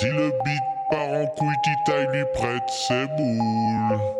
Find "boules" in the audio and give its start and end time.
3.18-4.19